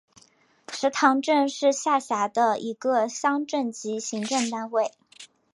[0.71, 4.91] 石塘镇是下辖的一个乡镇级行政单位。